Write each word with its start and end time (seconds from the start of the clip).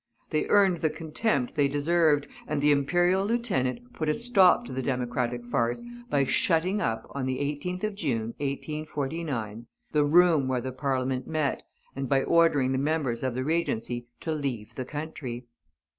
They 0.31 0.47
earned 0.47 0.77
the 0.79 0.89
contempt 0.89 1.53
they 1.53 1.67
deserved, 1.67 2.25
and 2.47 2.59
the 2.59 2.71
Imperial 2.71 3.23
Lieutenant 3.23 3.93
put 3.93 4.09
a 4.09 4.15
stop 4.15 4.65
to 4.65 4.73
the 4.73 4.81
Democratic 4.81 5.45
farce 5.45 5.83
by 6.09 6.23
shutting 6.23 6.81
up, 6.81 7.05
on 7.11 7.27
the 7.27 7.37
18th 7.37 7.83
of 7.83 7.93
June, 7.93 8.33
1849, 8.39 9.67
the 9.91 10.03
room 10.03 10.47
where 10.47 10.59
the 10.59 10.71
Parliament 10.71 11.27
met, 11.27 11.61
and 11.95 12.09
by 12.09 12.23
ordering 12.23 12.71
the 12.71 12.79
members 12.79 13.21
of 13.21 13.35
the 13.35 13.43
Regency 13.43 14.07
to 14.21 14.31
leave 14.31 14.73
the 14.73 14.85
country. 14.85 15.45